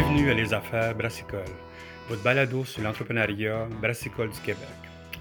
Bienvenue 0.00 0.30
à 0.30 0.34
Les 0.34 0.54
Affaires 0.54 0.94
Brassicole, 0.94 1.44
votre 2.08 2.22
balado 2.22 2.64
sur 2.64 2.82
l'entrepreneuriat 2.82 3.66
brassicole 3.82 4.30
du 4.30 4.40
Québec, 4.40 4.66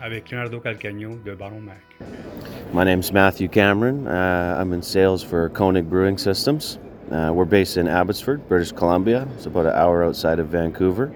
avec 0.02 0.31
Leonardo 0.31 0.61
Calcagno 0.61 1.17
de 1.25 1.36
Baron 1.36 1.59
Mag. 1.59 1.75
My 2.73 2.86
name's 2.86 3.11
Matthew 3.11 3.50
Cameron. 3.50 4.07
Uh, 4.07 4.57
I'm 4.57 4.71
in 4.71 4.81
sales 4.81 5.21
for 5.21 5.50
Konig 5.50 5.89
Brewing 5.89 6.18
Systems. 6.18 6.79
Uh, 7.11 7.29
we're 7.34 7.43
based 7.43 7.75
in 7.75 7.89
Abbotsford, 7.89 8.47
British 8.47 8.71
Columbia. 8.71 9.27
It's 9.36 9.47
about 9.47 9.65
an 9.65 9.73
hour 9.73 10.05
outside 10.05 10.39
of 10.39 10.47
Vancouver. 10.47 11.11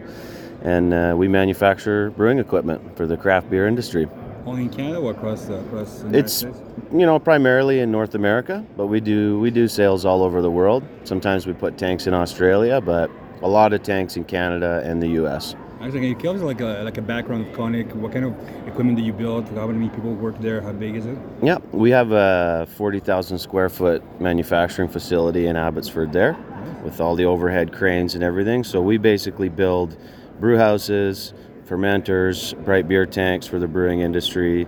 And 0.61 0.93
uh, 0.93 1.14
we 1.16 1.30
manufacture 1.30 2.11
brewing 2.18 2.39
equipment 2.39 2.98
for 2.98 3.07
the 3.07 3.16
craft 3.16 3.50
beer 3.50 3.66
industry. 3.66 4.09
Only 4.45 4.64
in 4.64 4.71
Canada 4.71 4.98
or 4.98 5.11
across 5.11 5.45
the, 5.45 5.59
across 5.59 6.00
the 6.00 6.07
United 6.07 6.20
It's 6.25 6.34
States? 6.34 6.59
you 6.91 7.05
know 7.05 7.18
primarily 7.18 7.80
in 7.80 7.91
North 7.91 8.14
America, 8.14 8.61
but 8.75 8.88
we 8.88 9.00
do 9.00 9.39
we 9.39 9.52
do 9.52 9.70
sales 9.70 10.04
all 10.04 10.21
over 10.21 10.41
the 10.41 10.52
world. 10.52 10.84
Sometimes 11.05 11.48
we 11.48 11.54
put 11.54 11.77
tanks 11.77 12.07
in 12.07 12.14
Australia, 12.14 12.82
but 12.82 13.09
a 13.43 13.47
lot 13.47 13.74
of 13.74 13.83
tanks 13.83 14.15
in 14.18 14.24
Canada 14.24 14.82
and 14.86 15.02
the 15.02 15.10
U.S. 15.10 15.56
Actually, 15.82 16.00
can 16.00 16.10
you 16.10 16.15
give 16.15 16.36
us 16.38 16.42
like 16.42 16.61
a, 16.61 16.82
like 16.84 16.97
a 16.97 17.01
background 17.01 17.46
of 17.46 17.54
Konig? 17.54 17.93
What 17.93 18.14
kind 18.14 18.24
of 18.24 18.34
equipment 18.65 18.97
do 18.97 19.04
you 19.04 19.11
build? 19.11 19.50
How 19.50 19.68
many 19.68 19.89
people 19.89 20.14
work 20.14 20.39
there? 20.39 20.61
How 20.61 20.71
big 20.71 20.96
is 20.96 21.06
it? 21.06 21.18
Yeah, 21.42 21.57
we 21.74 21.92
have 21.92 22.14
a 22.14 22.65
40,000 22.78 23.37
square 23.37 23.68
foot 23.68 24.01
manufacturing 24.21 24.87
facility 24.87 25.48
in 25.48 25.57
Abbotsford 25.57 26.14
there 26.14 26.37
with 26.86 27.01
all 27.01 27.15
the 27.15 27.25
overhead 27.25 27.74
cranes 27.74 28.15
and 28.15 28.24
everything. 28.24 28.64
So 28.64 28.82
we 28.82 28.98
basically 28.98 29.50
build 29.50 29.98
brew 30.39 30.57
houses, 30.57 31.34
fermenters, 31.68 32.53
bright 32.64 32.88
beer 32.88 33.06
tanks 33.06 33.45
for 33.45 33.59
the 33.59 33.67
brewing 33.67 34.00
industry, 34.00 34.66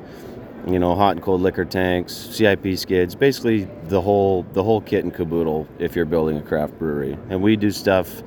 you 0.68 0.80
know, 0.80 0.96
hot 0.96 1.12
and 1.12 1.22
cold 1.22 1.40
liquor 1.40 1.64
tanks, 1.64 2.14
CIP 2.14 2.78
skids, 2.78 3.16
basically 3.16 3.70
the 3.86 4.02
whole 4.02 4.44
the 4.52 4.64
whole 4.64 4.82
kit 4.82 5.06
and 5.06 5.14
caboodle 5.14 5.66
if 5.80 5.96
you're 5.96 6.06
building 6.06 6.38
a 6.38 6.42
craft 6.42 6.78
brewery. 6.78 7.18
And 7.30 7.42
we 7.42 7.56
do 7.56 7.72
stuff 7.72 8.22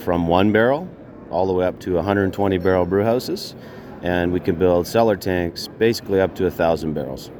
from 0.00 0.26
1 0.26 0.52
barrel 0.52 0.88
all 1.30 1.46
the 1.46 1.52
way 1.52 1.66
up 1.66 1.78
to 1.80 1.94
120 1.94 2.58
barrel 2.58 2.84
brew 2.86 3.04
houses 3.04 3.54
and 4.02 4.32
we 4.32 4.40
can 4.40 4.56
build 4.56 4.86
cellar 4.86 5.16
tanks 5.16 5.68
basically 5.78 6.20
up 6.20 6.34
to 6.34 6.44
a 6.44 6.48
1000 6.48 6.94
barrels. 6.94 7.30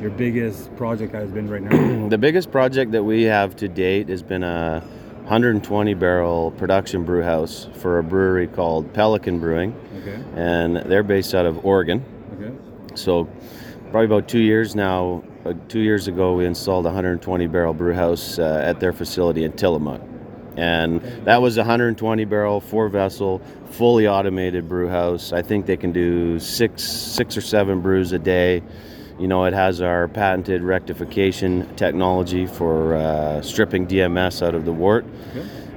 Your 0.00 0.10
biggest 0.10 0.74
project 0.76 1.12
has 1.14 1.30
been 1.30 1.48
right 1.48 1.62
now. 1.62 2.08
The 2.08 2.18
biggest 2.18 2.50
project 2.50 2.92
that 2.92 3.04
we 3.04 3.24
have 3.24 3.54
to 3.56 3.68
date 3.68 4.08
has 4.08 4.22
been 4.22 4.42
a 4.42 4.82
120 5.24 5.94
barrel 5.94 6.50
production 6.52 7.04
brew 7.04 7.22
house 7.22 7.68
for 7.74 7.98
a 7.98 8.02
brewery 8.02 8.48
called 8.48 8.92
Pelican 8.92 9.38
Brewing, 9.38 9.74
okay. 10.00 10.18
and 10.34 10.76
they're 10.76 11.02
based 11.02 11.34
out 11.34 11.46
of 11.46 11.64
Oregon. 11.64 12.02
Okay. 12.34 12.52
So, 12.96 13.28
probably 13.90 14.06
about 14.06 14.26
two 14.26 14.40
years 14.40 14.74
now, 14.74 15.22
uh, 15.44 15.52
two 15.68 15.80
years 15.80 16.08
ago, 16.08 16.34
we 16.34 16.46
installed 16.46 16.86
a 16.86 16.88
120 16.88 17.46
barrel 17.46 17.74
brew 17.74 17.94
house 17.94 18.38
uh, 18.38 18.62
at 18.64 18.80
their 18.80 18.92
facility 18.92 19.44
in 19.44 19.52
Tillamook. 19.52 20.00
And 20.56 21.00
that 21.24 21.40
was 21.40 21.56
a 21.56 21.60
120 21.60 22.24
barrel, 22.24 22.60
four 22.60 22.88
vessel, 22.88 23.40
fully 23.70 24.06
automated 24.08 24.68
brew 24.68 24.88
house. 24.88 25.32
I 25.32 25.42
think 25.42 25.66
they 25.66 25.76
can 25.76 25.92
do 25.92 26.38
six, 26.38 26.82
six 26.82 27.36
or 27.36 27.40
seven 27.40 27.80
brews 27.80 28.12
a 28.12 28.18
day. 28.18 28.62
You 29.18 29.28
know, 29.28 29.44
it 29.44 29.52
has 29.52 29.80
our 29.80 30.08
patented 30.08 30.62
rectification 30.62 31.68
technology 31.76 32.46
for 32.46 32.96
uh, 32.96 33.42
stripping 33.42 33.86
DMS 33.86 34.44
out 34.44 34.54
of 34.54 34.64
the 34.64 34.72
wort. 34.72 35.04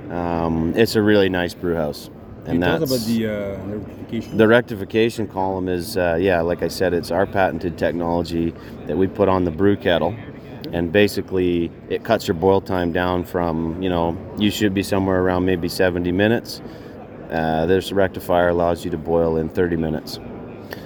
Um, 0.10 0.74
it's 0.76 0.96
a 0.96 1.02
really 1.02 1.30
nice 1.30 1.54
brew 1.54 1.76
house. 1.76 2.10
Can 2.46 2.56
you 2.56 2.66
us 2.66 2.92
about 2.92 3.08
the 3.08 3.28
uh, 3.28 3.66
notification? 3.66 4.38
The 4.38 4.48
rectification 4.48 5.28
column 5.28 5.70
is, 5.70 5.98
uh, 5.98 6.18
yeah, 6.20 6.42
like 6.42 6.62
I 6.62 6.68
said, 6.68 6.94
it's 6.94 7.10
our 7.10 7.26
patented 7.26 7.78
technology 7.78 8.54
that 8.86 8.98
we 8.98 9.08
put 9.08 9.30
on 9.30 9.46
the 9.46 9.52
brew 9.52 9.78
kettle. 9.78 10.16
And 10.74 10.92
basically, 10.92 11.72
it 11.88 12.04
cuts 12.04 12.28
your 12.28 12.34
boil 12.34 12.60
time 12.60 12.92
down 12.92 13.24
from, 13.24 13.82
you 13.82 13.90
know, 13.90 14.18
you 14.38 14.50
should 14.50 14.74
be 14.74 14.84
somewhere 14.84 15.22
around 15.22 15.46
maybe 15.46 15.70
70 15.70 16.12
minutes. 16.12 16.62
Uh, 17.30 17.68
this 17.68 17.92
rectifier 17.92 18.50
allows 18.50 18.84
you 18.84 18.92
to 18.92 18.98
boil 18.98 19.38
in 19.38 19.50
30 19.50 19.78
minutes. 19.78 20.20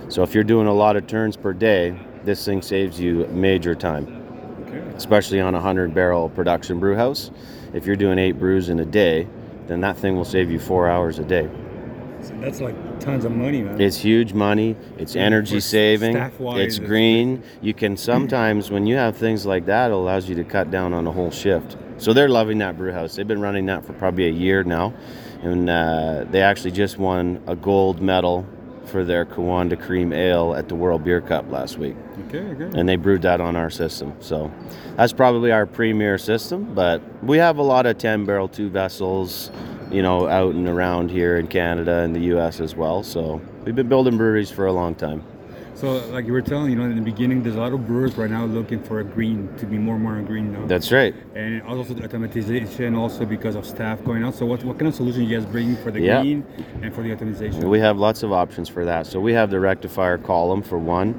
So 0.10 0.24
if 0.24 0.36
you're 0.36 0.44
doing 0.44 0.68
a 0.68 0.74
lot 0.74 0.98
of 0.98 1.08
turns 1.08 1.38
per 1.38 1.54
day, 1.54 1.98
this 2.24 2.44
thing 2.44 2.62
saves 2.62 3.00
you 3.00 3.26
major 3.28 3.76
time, 3.76 4.06
okay. 4.68 4.80
especially 4.96 5.40
on 5.40 5.54
a 5.54 5.60
100 5.60 5.94
barrel 5.94 6.30
production 6.30 6.80
brew 6.80 6.96
house. 6.96 7.32
If 7.74 7.86
you're 7.86 7.96
doing 7.96 8.20
eight 8.20 8.34
brews 8.34 8.70
in 8.70 8.80
a 8.80 8.86
day, 8.86 9.28
then 9.68 9.82
that 9.82 9.98
thing 9.98 10.16
will 10.16 10.26
save 10.26 10.52
you 10.52 10.60
four 10.60 10.90
hours 10.90 11.20
a 11.20 11.24
day. 11.24 11.50
So 12.22 12.34
that's 12.40 12.60
like 12.62 12.76
tons 13.00 13.26
of 13.26 13.32
money, 13.32 13.62
man. 13.62 13.80
It's 13.80 13.98
huge 13.98 14.34
money. 14.34 14.76
It's 14.98 15.16
Yeah, 15.16 15.24
energy 15.24 15.60
saving. 15.60 16.16
It's 16.40 16.80
green. 16.80 17.44
You 17.62 17.74
can 17.74 17.98
sometimes, 17.98 18.72
when 18.72 18.86
you 18.88 18.96
have 18.96 19.16
things 19.18 19.46
like 19.46 19.66
that, 19.68 19.92
it 19.92 19.94
allows 19.94 20.28
you 20.30 20.36
to 20.36 20.44
cut 20.44 20.72
down 20.72 20.94
on 20.94 21.08
a 21.08 21.12
whole 21.12 21.32
shift. 21.32 21.78
So 21.98 22.14
they're 22.14 22.30
loving 22.30 22.60
that 22.60 22.78
brew 22.78 22.92
house. 22.92 23.16
They've 23.16 23.28
been 23.28 23.42
running 23.42 23.66
that 23.68 23.86
for 23.86 23.94
probably 23.94 24.28
a 24.28 24.32
year 24.32 24.64
now, 24.64 24.94
and 25.42 25.70
uh, 25.70 26.26
they 26.30 26.42
actually 26.42 26.72
just 26.72 26.98
won 26.98 27.42
a 27.48 27.56
gold 27.56 28.02
medal 28.02 28.46
for 28.86 29.04
their 29.04 29.26
Kiwanda 29.26 29.80
Cream 29.80 30.14
Ale 30.14 30.56
at 30.56 30.70
the 30.70 30.76
World 30.76 31.04
Beer 31.04 31.22
Cup 31.22 31.52
last 31.52 31.78
week, 31.78 31.96
okay, 32.28 32.40
okay. 32.40 32.80
and 32.80 32.88
they 32.88 32.96
brewed 32.96 33.22
that 33.24 33.42
on 33.42 33.56
our 33.56 33.70
system. 33.70 34.14
So 34.20 34.52
that's 34.96 35.12
probably 35.14 35.52
our 35.52 35.66
premier 35.66 36.18
system. 36.18 36.74
But 36.74 37.02
we 37.24 37.38
have 37.38 37.58
a 37.58 37.64
lot 37.64 37.86
of 37.86 37.98
10 37.98 38.26
barrel 38.26 38.48
two 38.48 38.70
vessels, 38.70 39.52
you 39.92 40.02
know, 40.02 40.28
out 40.28 40.54
and 40.56 40.68
around 40.68 41.10
here 41.12 41.38
in 41.38 41.48
Canada 41.48 42.00
and 42.00 42.16
the 42.16 42.22
U.S. 42.36 42.60
as 42.60 42.76
well. 42.76 43.04
So 43.04 43.42
we've 43.66 43.76
been 43.76 43.90
building 43.90 44.18
breweries 44.18 44.52
for 44.52 44.66
a 44.66 44.74
long 44.74 44.96
time. 44.96 45.24
So, 45.76 45.98
like 46.08 46.26
you 46.26 46.34
were 46.34 46.42
telling, 46.42 46.72
you 46.72 46.76
know, 46.76 46.86
in 46.86 46.96
the 46.96 47.04
beginning, 47.04 47.44
there's 47.44 47.56
a 47.56 47.60
lot 47.60 47.72
of 47.72 47.86
brewers 47.86 48.18
right 48.18 48.32
now 48.32 48.46
looking 48.46 48.82
for 48.82 49.00
a 49.00 49.04
green 49.04 49.48
to 49.58 49.68
be 49.68 49.78
more 49.78 49.94
and 49.94 50.04
more 50.04 50.20
green. 50.24 50.52
Know? 50.52 50.66
That's 50.66 50.92
right. 50.92 51.14
and 51.36 51.62
also 51.62 51.94
the 51.94 52.02
automatization, 52.02 52.98
also 52.98 53.26
because 53.26 53.54
of 53.54 53.64
staff 53.64 54.04
going 54.04 54.24
out. 54.24 54.34
So, 54.34 54.48
what, 54.48 54.64
what 54.64 54.80
kind 54.80 54.88
of 54.88 54.96
solution 54.96 55.22
you 55.26 55.38
guys 55.38 55.46
bring 55.46 55.76
for 55.76 55.92
the 55.92 56.02
Yeah. 56.02 56.22
green 56.24 56.44
and 56.82 56.92
for 56.96 57.04
the 57.04 57.14
automation? 57.14 57.70
We 57.70 57.80
have 57.80 58.00
lots 58.00 58.24
of 58.24 58.32
options 58.32 58.70
for 58.70 58.86
that. 58.86 59.06
So 59.06 59.20
we 59.20 59.34
have 59.34 59.52
the 59.52 59.60
rectifier 59.60 60.18
column 60.18 60.64
for 60.64 60.80
one. 60.80 61.14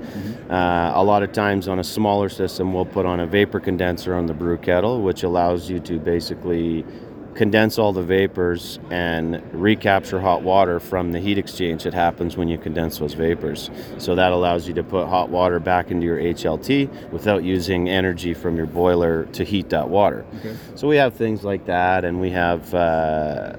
Uh, 0.50 0.90
a 0.92 1.04
lot 1.04 1.22
of 1.22 1.30
times 1.30 1.68
on 1.68 1.78
a 1.78 1.84
smaller 1.84 2.28
system, 2.28 2.74
we'll 2.74 2.84
put 2.84 3.06
on 3.06 3.20
a 3.20 3.26
vapor 3.26 3.60
condenser 3.60 4.16
on 4.16 4.26
the 4.26 4.34
brew 4.34 4.56
kettle, 4.58 5.02
which 5.02 5.22
allows 5.22 5.70
you 5.70 5.78
to 5.78 6.00
basically 6.00 6.84
condense 7.38 7.78
all 7.78 7.92
the 7.92 8.02
vapors 8.02 8.80
and 8.90 9.40
recapture 9.54 10.20
hot 10.20 10.42
water 10.42 10.80
from 10.80 11.12
the 11.12 11.20
heat 11.20 11.38
exchange 11.38 11.84
that 11.84 11.94
happens 11.94 12.36
when 12.36 12.48
you 12.48 12.58
condense 12.58 12.98
those 12.98 13.14
vapors. 13.14 13.70
So 13.98 14.16
that 14.16 14.32
allows 14.32 14.66
you 14.66 14.74
to 14.74 14.82
put 14.82 15.06
hot 15.06 15.30
water 15.30 15.60
back 15.60 15.92
into 15.92 16.04
your 16.04 16.18
HLT 16.18 17.12
without 17.12 17.44
using 17.44 17.88
energy 17.88 18.34
from 18.34 18.56
your 18.56 18.66
boiler 18.66 19.26
to 19.26 19.44
heat 19.44 19.70
that 19.70 19.88
water. 19.88 20.26
Okay. 20.40 20.56
So 20.74 20.88
we 20.88 20.96
have 20.96 21.14
things 21.14 21.44
like 21.44 21.64
that, 21.66 22.04
and 22.04 22.20
we 22.20 22.30
have 22.30 22.74
uh, 22.74 23.52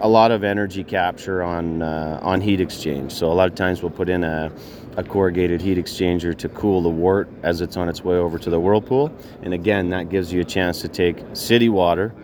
a 0.00 0.08
lot 0.08 0.30
of 0.30 0.44
energy 0.44 0.84
capture 0.84 1.42
on 1.42 1.82
uh, 1.82 2.20
on 2.22 2.40
heat 2.40 2.60
exchange. 2.60 3.10
So 3.10 3.32
a 3.32 3.34
lot 3.34 3.48
of 3.48 3.56
times 3.56 3.82
we'll 3.82 3.90
put 3.90 4.08
in 4.08 4.22
a, 4.22 4.52
a 4.96 5.02
corrugated 5.02 5.60
heat 5.60 5.76
exchanger 5.76 6.38
to 6.38 6.48
cool 6.50 6.82
the 6.82 6.88
wort 6.88 7.28
as 7.42 7.62
it's 7.62 7.76
on 7.76 7.88
its 7.88 8.04
way 8.04 8.14
over 8.14 8.38
to 8.38 8.48
the 8.48 8.60
whirlpool, 8.60 9.10
and 9.42 9.52
again 9.52 9.90
that 9.90 10.08
gives 10.08 10.32
you 10.32 10.40
a 10.40 10.44
chance 10.44 10.80
to 10.82 10.88
take 10.88 11.18
city 11.32 11.68
water, 11.68 12.14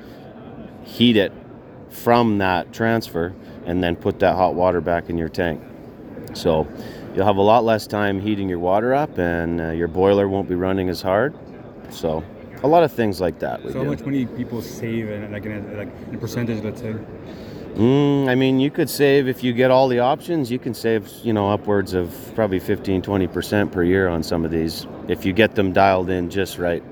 heat 0.85 1.17
it 1.17 1.33
from 1.89 2.39
that 2.39 2.73
transfer, 2.73 3.33
and 3.67 3.83
then 3.83 3.97
put 3.97 4.19
that 4.21 4.37
hot 4.37 4.55
water 4.55 4.81
back 4.81 5.09
in 5.09 5.17
your 5.19 5.29
tank. 5.29 5.63
So 6.35 6.67
you'll 7.15 7.27
have 7.27 7.37
a 7.37 7.43
lot 7.43 7.65
less 7.65 7.87
time 7.87 8.21
heating 8.21 8.49
your 8.49 8.59
water 8.59 8.95
up, 8.95 9.19
and 9.19 9.61
uh, 9.61 9.71
your 9.71 9.89
boiler 9.89 10.29
won't 10.29 10.49
be 10.49 10.55
running 10.55 10.89
as 10.89 11.01
hard. 11.01 11.35
So 11.91 12.25
a 12.63 12.69
lot 12.69 12.83
of 12.83 12.93
things 12.93 13.21
like 13.21 13.39
that. 13.41 13.63
We 13.63 13.73
So, 13.73 13.79
how 13.79 13.85
do. 13.85 13.91
much 13.91 14.05
money 14.05 14.27
people 14.27 14.63
save, 14.63 15.09
and 15.11 15.33
like 15.33 15.45
in 15.45 15.53
a, 15.53 15.77
like 15.77 15.89
in 16.09 16.15
a 16.15 16.19
percentage, 16.19 16.63
let's 16.65 16.81
say? 16.81 16.95
Mm, 17.75 18.29
I 18.29 18.35
mean, 18.37 18.61
you 18.61 18.71
could 18.71 18.89
save 18.89 19.27
if 19.27 19.43
you 19.43 19.53
get 19.53 19.71
all 19.71 19.89
the 19.89 19.99
options. 19.99 20.51
You 20.51 20.59
can 20.61 20.75
save, 20.75 21.09
you 21.23 21.33
know, 21.33 21.51
upwards 21.51 21.93
of 21.93 22.15
probably 22.35 22.61
15, 22.61 23.03
20 23.03 23.27
percent 23.27 23.73
per 23.73 23.83
year 23.83 24.09
on 24.09 24.23
some 24.23 24.45
of 24.45 24.51
these 24.51 24.87
if 25.09 25.25
you 25.25 25.33
get 25.33 25.55
them 25.57 25.73
dialed 25.73 26.09
in 26.09 26.31
just 26.31 26.59
right. 26.59 26.83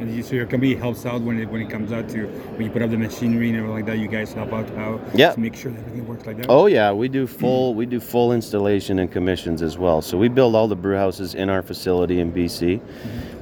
And 0.00 0.14
you, 0.14 0.22
so 0.22 0.34
your 0.34 0.46
company 0.46 0.74
helps 0.74 1.04
out 1.04 1.20
when 1.20 1.38
it 1.38 1.48
when 1.50 1.60
it 1.60 1.68
comes 1.68 1.92
out 1.92 2.08
to 2.10 2.26
when 2.26 2.62
you 2.62 2.70
put 2.70 2.80
up 2.82 2.90
the 2.90 2.96
machinery 2.96 3.48
and 3.50 3.58
everything 3.58 3.76
like 3.76 3.86
that. 3.86 3.98
You 3.98 4.08
guys 4.08 4.32
help 4.32 4.52
out 4.52 4.68
how 4.70 4.98
Yeah. 5.14 5.32
to 5.32 5.40
make 5.40 5.54
sure 5.54 5.70
that 5.72 5.80
everything 5.80 6.06
works 6.08 6.26
like 6.26 6.38
that. 6.38 6.46
Oh 6.48 6.66
yeah, 6.66 6.90
we 6.92 7.08
do 7.08 7.26
full 7.26 7.74
we 7.74 7.84
do 7.86 8.00
full 8.00 8.32
installation 8.32 8.98
and 8.98 9.12
commissions 9.12 9.60
as 9.60 9.76
well. 9.76 10.00
So 10.00 10.16
we 10.16 10.28
build 10.28 10.54
all 10.56 10.68
the 10.68 10.76
brew 10.76 10.96
houses 10.96 11.34
in 11.34 11.50
our 11.50 11.62
facility 11.62 12.18
in 12.20 12.32
BC. 12.32 12.80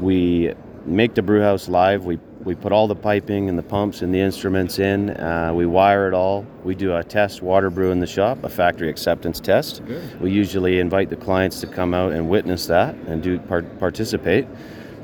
We 0.00 0.53
make 0.85 1.15
the 1.15 1.23
brew 1.23 1.43
house 1.43 1.69
live. 1.69 2.05
We 2.05 2.19
we 2.43 2.55
put 2.55 2.73
all 2.73 2.87
the 2.88 2.94
piping 2.97 3.49
and 3.49 3.59
the 3.59 3.62
pumps 3.62 4.00
and 4.03 4.12
the 4.15 4.21
instruments 4.21 4.79
in. 4.79 5.11
Uh, 5.11 5.53
we 5.55 5.67
wire 5.67 6.09
it 6.09 6.15
all. 6.15 6.47
We 6.65 6.75
do 6.75 6.94
a 6.97 7.05
test 7.05 7.43
water 7.43 7.69
brew 7.69 7.91
in 7.91 8.00
the 8.00 8.06
shop, 8.06 8.43
a 8.43 8.49
factory 8.49 8.88
acceptance 8.88 9.38
test. 9.38 9.85
Good. 9.87 10.21
We 10.21 10.31
usually 10.31 10.79
invite 10.81 11.11
the 11.11 11.17
clients 11.17 11.61
to 11.61 11.67
come 11.67 11.94
out 11.94 12.12
and 12.12 12.29
witness 12.29 12.67
that 12.67 12.94
and 13.06 13.23
do 13.23 13.38
part, 13.41 13.79
participate. 13.79 14.47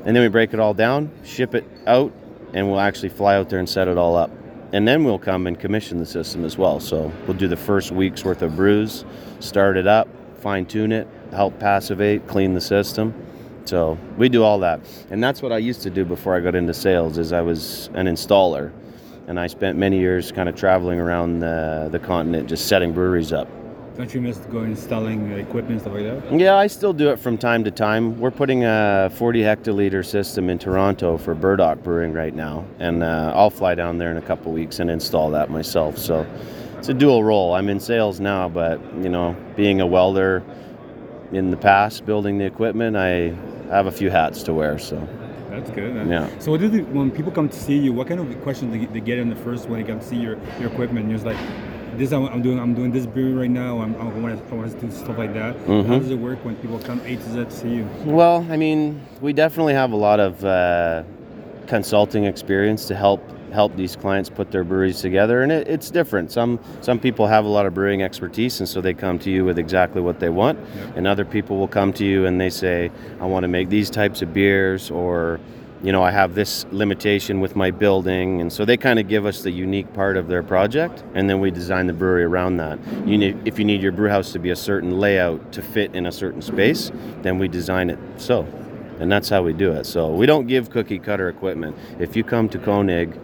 And 0.05 0.15
then 0.15 0.23
we 0.23 0.29
break 0.29 0.53
it 0.53 0.59
all 0.59 0.73
down, 0.73 1.11
ship 1.23 1.55
it 1.55 1.65
out, 1.87 2.13
and 2.53 2.69
we'll 2.69 2.79
actually 2.79 3.09
fly 3.09 3.35
out 3.35 3.49
there 3.49 3.59
and 3.59 3.67
set 3.67 3.87
it 3.87 3.97
all 3.97 4.15
up. 4.15 4.31
And 4.71 4.87
then 4.87 5.03
we'll 5.03 5.19
come 5.19 5.47
and 5.47 5.59
commission 5.59 5.97
the 5.97 6.05
system 6.05 6.45
as 6.45 6.57
well. 6.57 6.79
So 6.79 7.11
we'll 7.25 7.37
do 7.37 7.47
the 7.47 7.57
first 7.57 7.91
week's 7.91 8.23
worth 8.23 8.41
of 8.41 8.55
brews, 8.55 9.03
start 9.39 9.77
it 9.77 9.87
up, 9.87 10.07
fine 10.39 10.65
tune 10.65 10.91
it, 10.91 11.07
help 11.31 11.59
passivate, 11.59 12.27
clean 12.27 12.53
the 12.53 12.61
system. 12.61 13.13
So 13.65 13.97
we 14.17 14.29
do 14.29 14.43
all 14.43 14.59
that. 14.59 14.79
And 15.09 15.23
that's 15.23 15.41
what 15.41 15.51
I 15.51 15.57
used 15.57 15.81
to 15.83 15.89
do 15.89 16.05
before 16.05 16.35
I 16.35 16.39
got 16.39 16.53
into 16.53 16.73
sales 16.73 17.17
is 17.17 17.33
I 17.33 17.41
was 17.41 17.89
an 17.95 18.05
installer. 18.05 18.71
and 19.27 19.39
I 19.39 19.47
spent 19.47 19.77
many 19.77 19.99
years 19.99 20.31
kind 20.31 20.47
of 20.47 20.55
traveling 20.55 20.99
around 20.99 21.39
the, 21.39 21.89
the 21.91 21.99
continent 21.99 22.47
just 22.47 22.67
setting 22.67 22.93
breweries 22.93 23.33
up. 23.33 23.47
Don't 23.97 24.13
you 24.13 24.19
miss 24.19 24.37
going 24.37 24.71
installing 24.71 25.31
equipment 25.31 25.79
stuff 25.79 25.93
like 25.93 26.03
that? 26.03 26.37
Yeah, 26.37 26.55
I 26.55 26.67
still 26.67 26.91
do 26.91 27.11
it 27.11 27.17
from 27.17 27.37
time 27.37 27.63
to 27.63 27.71
time. 27.71 28.19
We're 28.19 28.29
putting 28.29 28.65
a 28.65 29.09
40 29.15 29.39
hectoliter 29.39 30.05
system 30.05 30.49
in 30.49 30.59
Toronto 30.59 31.17
for 31.17 31.33
Burdock 31.33 31.81
Brewing 31.81 32.11
right 32.11 32.35
now, 32.35 32.65
and 32.79 33.03
uh, 33.03 33.31
I'll 33.33 33.49
fly 33.49 33.73
down 33.73 33.97
there 33.97 34.11
in 34.11 34.17
a 34.17 34.21
couple 34.21 34.51
weeks 34.51 34.79
and 34.79 34.89
install 34.89 35.31
that 35.31 35.49
myself. 35.49 35.97
So 35.97 36.27
it's 36.77 36.89
a 36.89 36.93
dual 36.93 37.23
role. 37.23 37.53
I'm 37.53 37.69
in 37.69 37.79
sales 37.79 38.19
now, 38.19 38.49
but 38.49 38.81
you 38.95 39.07
know, 39.07 39.33
being 39.55 39.79
a 39.79 39.87
welder 39.87 40.43
in 41.31 41.49
the 41.49 41.57
past, 41.57 42.05
building 42.05 42.37
the 42.37 42.45
equipment, 42.45 42.97
I 42.97 43.33
have 43.69 43.85
a 43.85 43.91
few 43.91 44.09
hats 44.09 44.43
to 44.43 44.53
wear. 44.53 44.77
So 44.77 45.07
That's 45.49 45.71
good. 45.71 46.07
Yeah. 46.07 46.27
So 46.39 46.51
what 46.51 46.59
do 46.59 46.67
they, 46.67 46.81
when 46.81 47.11
people 47.11 47.31
come 47.31 47.47
to 47.47 47.57
see 47.57 47.77
you, 47.77 47.93
what 47.93 48.07
kind 48.09 48.19
of 48.19 48.41
questions 48.43 48.73
they, 48.73 48.85
they 48.87 48.99
get 48.99 49.19
in 49.19 49.29
the 49.29 49.37
first 49.37 49.69
when 49.69 49.81
they 49.81 49.87
come 49.87 50.01
to 50.01 50.05
see 50.05 50.17
your, 50.17 50.37
your 50.59 50.69
equipment? 50.69 51.07
You're 51.07 51.17
just 51.17 51.25
like, 51.25 51.37
this 51.97 52.11
I'm, 52.11 52.25
I'm 52.27 52.41
doing. 52.41 52.59
I'm 52.59 52.73
doing 52.73 52.91
this 52.91 53.05
brewery 53.05 53.33
right 53.33 53.49
now. 53.49 53.79
I'm, 53.81 53.95
I 53.95 54.03
want 54.05 54.37
to 54.47 54.53
I 54.53 54.57
want 54.57 54.71
to 54.71 54.85
do 54.85 54.91
stuff 54.91 55.17
like 55.17 55.33
that. 55.33 55.55
Mhm. 55.65 55.85
How 55.87 55.99
does 55.99 56.09
it 56.11 56.19
work 56.19 56.43
when 56.45 56.55
people 56.57 56.79
come 56.79 56.99
A 57.05 57.15
to 57.15 57.21
Z 57.21 57.45
to 57.45 57.51
see 57.51 57.69
you? 57.69 57.87
Well, 58.05 58.45
I 58.49 58.57
mean, 58.57 59.01
we 59.21 59.33
definitely 59.33 59.73
have 59.73 59.91
a 59.91 59.95
lot 59.95 60.19
of 60.19 60.43
uh, 60.43 61.03
consulting 61.67 62.25
experience 62.25 62.85
to 62.87 62.95
help 62.95 63.21
help 63.51 63.75
these 63.77 63.95
clients 63.95 64.29
put 64.29 64.51
their 64.51 64.65
breweries 64.65 64.99
together, 64.99 65.41
and 65.41 65.51
it, 65.51 65.67
it's 65.67 65.89
different. 65.89 66.31
Some 66.31 66.59
some 66.81 66.99
people 66.99 67.27
have 67.27 67.45
a 67.45 67.49
lot 67.49 67.65
of 67.65 67.73
brewing 67.73 68.01
expertise, 68.03 68.59
and 68.59 68.67
so 68.67 68.81
they 68.81 68.93
come 68.93 69.17
to 69.19 69.31
you 69.31 69.45
with 69.45 69.57
exactly 69.57 70.01
what 70.01 70.19
they 70.19 70.29
want. 70.29 70.59
Yep. 70.59 70.97
And 70.97 71.07
other 71.07 71.25
people 71.25 71.57
will 71.57 71.67
come 71.67 71.93
to 71.93 72.05
you 72.05 72.25
and 72.25 72.39
they 72.39 72.49
say, 72.49 72.91
"I 73.21 73.25
want 73.25 73.43
to 73.43 73.47
make 73.47 73.69
these 73.69 73.89
types 73.89 74.21
of 74.21 74.33
beers," 74.33 74.91
or 74.91 75.39
you 75.85 75.91
know, 75.91 76.01
I 76.01 76.09
have 76.09 76.33
this 76.33 76.65
limitation 76.71 77.41
with 77.41 77.55
my 77.55 77.69
building, 77.69 78.41
and 78.41 78.51
so 78.51 78.65
they 78.65 78.75
kind 78.75 78.97
of 78.97 79.07
give 79.07 79.27
us 79.27 79.43
the 79.43 79.51
unique 79.51 79.93
part 79.93 80.17
of 80.17 80.27
their 80.27 80.41
project, 80.41 81.03
and 81.13 81.29
then 81.29 81.39
we 81.39 81.51
design 81.51 81.85
the 81.85 81.93
brewery 81.93 82.23
around 82.23 82.57
that. 82.57 82.79
You 83.05 83.19
need, 83.19 83.47
if 83.47 83.59
you 83.59 83.65
need 83.65 83.83
your 83.83 83.91
brew 83.91 84.09
house 84.09 84.31
to 84.31 84.39
be 84.39 84.49
a 84.49 84.55
certain 84.55 84.99
layout 84.99 85.51
to 85.51 85.61
fit 85.61 85.93
in 85.93 86.07
a 86.07 86.11
certain 86.11 86.41
space, 86.41 86.91
then 87.21 87.37
we 87.37 87.47
design 87.47 87.91
it 87.91 87.99
so, 88.17 88.47
and 88.99 89.11
that's 89.11 89.29
how 89.29 89.43
we 89.43 89.53
do 89.53 89.73
it. 89.73 89.85
So 89.85 90.09
we 90.09 90.25
don't 90.25 90.47
give 90.47 90.71
cookie 90.71 90.97
cutter 90.97 91.29
equipment. 91.29 91.77
If 91.99 92.15
you 92.15 92.23
come 92.23 92.49
to 92.49 92.57
Konig 92.57 93.15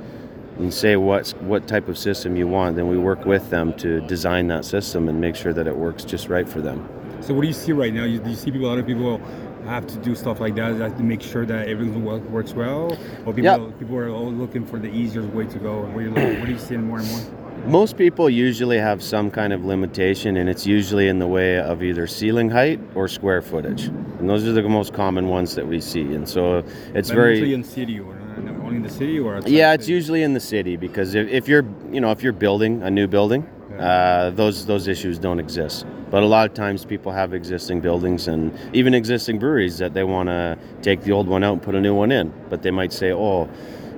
and 0.59 0.71
say 0.71 0.97
what's 0.97 1.31
what 1.37 1.67
type 1.67 1.87
of 1.87 1.97
system 1.97 2.35
you 2.35 2.47
want, 2.47 2.75
then 2.75 2.87
we 2.87 2.97
work 2.99 3.25
with 3.25 3.49
them 3.49 3.73
to 3.77 4.01
design 4.01 4.49
that 4.49 4.65
system 4.65 5.09
and 5.09 5.19
make 5.19 5.35
sure 5.35 5.53
that 5.53 5.65
it 5.65 5.75
works 5.75 6.03
just 6.03 6.29
right 6.29 6.47
for 6.47 6.61
them. 6.61 6.87
So 7.21 7.33
what 7.33 7.41
do 7.41 7.47
you 7.47 7.53
see 7.53 7.71
right 7.71 7.93
now? 7.93 8.03
You, 8.03 8.19
do 8.19 8.29
you 8.29 8.35
see 8.35 8.51
people? 8.51 8.69
Other 8.69 8.83
people 8.83 9.19
have 9.65 9.85
to 9.87 9.97
do 9.97 10.15
stuff 10.15 10.39
like 10.39 10.55
that, 10.55 10.77
like 10.77 10.97
to 10.97 11.03
make 11.03 11.21
sure 11.21 11.45
that 11.45 11.67
everything 11.67 12.03
works 12.05 12.53
well, 12.53 12.97
or 13.25 13.33
people 13.33 13.43
Yep. 13.67 13.79
people 13.79 13.95
are 13.97 14.09
all 14.09 14.31
looking 14.31 14.65
for 14.65 14.79
the 14.79 14.89
easier 14.89 15.23
way 15.23 15.45
to 15.45 15.59
go. 15.59 15.81
What 15.81 15.97
are 15.97 16.01
you 16.01 16.09
looking, 16.11 16.39
what 16.39 16.49
are 16.49 16.51
you 16.51 16.57
seeing 16.59 16.87
more 16.87 16.99
and 16.99 17.07
more? 17.07 17.21
Most 17.67 17.95
people 17.95 18.27
usually 18.27 18.79
have 18.79 19.03
some 19.03 19.29
kind 19.29 19.53
of 19.53 19.63
limitation, 19.63 20.37
and 20.37 20.49
it's 20.49 20.65
usually 20.65 21.07
in 21.07 21.19
the 21.19 21.27
way 21.27 21.59
of 21.59 21.83
either 21.83 22.07
ceiling 22.07 22.49
height 22.49 22.79
or 22.95 23.07
square 23.07 23.41
footage. 23.41 23.83
And 24.19 24.27
those 24.27 24.47
are 24.47 24.51
the 24.53 24.63
most 24.63 24.93
common 24.93 25.27
ones 25.27 25.53
that 25.55 25.67
we 25.67 25.79
see. 25.79 26.01
And 26.15 26.27
so 26.27 26.63
it's 26.95 27.09
But 27.09 27.15
very 27.15 27.53
in 27.53 27.63
city 27.63 27.99
or 27.99 28.13
uh, 28.13 28.63
only 28.63 28.77
in 28.77 28.81
the 28.83 28.89
city 28.89 29.19
or 29.19 29.39
yeah, 29.45 29.73
it's 29.73 29.83
city? 29.85 29.93
usually 29.93 30.23
in 30.23 30.33
the 30.33 30.39
city 30.39 30.75
because 30.75 31.13
if, 31.13 31.27
if 31.29 31.47
you're 31.47 31.65
you 31.91 32.01
know 32.01 32.09
if 32.11 32.23
you're 32.23 32.33
building 32.33 32.81
a 32.81 32.89
new 32.89 33.07
building, 33.07 33.47
uh, 33.79 34.31
those 34.31 34.65
those 34.65 34.87
issues 34.87 35.19
don't 35.19 35.39
exist. 35.39 35.85
But 36.09 36.23
a 36.23 36.25
lot 36.25 36.49
of 36.49 36.53
times 36.53 36.83
people 36.83 37.11
have 37.11 37.33
existing 37.33 37.79
buildings 37.79 38.27
and 38.27 38.57
even 38.73 38.93
existing 38.93 39.39
breweries 39.39 39.77
that 39.77 39.93
they 39.93 40.03
want 40.03 40.27
to 40.27 40.57
take 40.81 41.01
the 41.01 41.13
old 41.13 41.27
one 41.27 41.43
out 41.43 41.53
and 41.53 41.61
put 41.61 41.73
a 41.73 41.81
new 41.81 41.95
one 41.95 42.11
in. 42.11 42.33
But 42.49 42.63
they 42.63 42.71
might 42.71 42.91
say, 42.91 43.13
oh, 43.13 43.49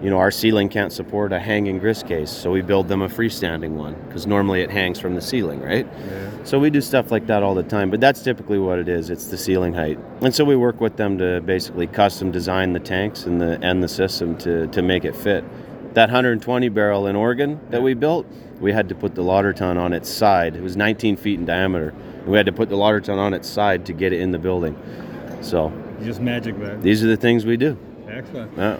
you 0.03 0.09
know, 0.09 0.17
our 0.17 0.31
ceiling 0.31 0.67
can't 0.67 0.91
support 0.91 1.31
a 1.31 1.39
hanging 1.39 1.79
grist 1.79 2.07
case, 2.07 2.29
so 2.29 2.51
we 2.51 2.61
build 2.61 2.89
them 2.89 3.01
a 3.01 3.07
freestanding 3.07 3.71
one 3.71 3.95
because 4.05 4.27
normally 4.27 4.61
it 4.61 4.69
hangs 4.69 4.99
from 4.99 5.15
the 5.15 5.21
ceiling, 5.21 5.61
right? 5.61 5.87
Yeah. 5.87 6.29
So 6.43 6.59
we 6.59 6.69
do 6.69 6.81
stuff 6.81 7.09
like 7.09 7.25
that 7.27 7.41
all 7.41 7.55
the 7.55 7.63
time, 7.63 7.89
but 7.89 8.01
that's 8.01 8.21
typically 8.21 8.59
what 8.59 8.79
it 8.79 8.89
is. 8.89 9.09
It's 9.09 9.27
the 9.27 9.37
ceiling 9.37 9.73
height, 9.73 9.97
and 10.19 10.35
so 10.35 10.43
we 10.43 10.57
work 10.57 10.81
with 10.81 10.97
them 10.97 11.17
to 11.19 11.39
basically 11.39 11.87
custom 11.87 12.31
design 12.31 12.73
the 12.73 12.81
tanks 12.81 13.25
and 13.25 13.39
the 13.39 13.57
and 13.61 13.81
the 13.81 13.87
system 13.87 14.37
to 14.39 14.67
to 14.67 14.81
make 14.81 15.05
it 15.05 15.15
fit. 15.15 15.45
That 15.93 16.09
120 16.09 16.69
barrel 16.69 17.05
in 17.07 17.15
Oregon 17.15 17.59
that 17.69 17.83
we 17.83 17.93
built, 17.93 18.25
we 18.59 18.71
had 18.71 18.89
to 18.89 18.95
put 18.95 19.13
the 19.15 19.21
lauter 19.21 19.53
tun 19.53 19.77
on 19.77 19.93
its 19.93 20.09
side. 20.09 20.55
It 20.55 20.63
was 20.63 20.75
19 20.75 21.17
feet 21.17 21.39
in 21.39 21.45
diameter. 21.45 21.93
We 22.25 22.37
had 22.37 22.45
to 22.47 22.51
put 22.51 22.69
the 22.69 22.75
lauter 22.77 22.99
tun 22.99 23.19
on 23.19 23.33
its 23.33 23.47
side 23.47 23.85
to 23.87 23.93
get 23.93 24.11
it 24.13 24.19
in 24.21 24.31
the 24.31 24.39
building. 24.39 24.75
So 25.41 25.71
It's 25.97 26.05
just 26.05 26.21
magic, 26.21 26.57
man. 26.57 26.81
these 26.81 27.03
are 27.03 27.07
the 27.07 27.17
things 27.17 27.45
we 27.45 27.57
do. 27.57 27.77
Excellent. 28.07 28.51
Yeah. 28.57 28.77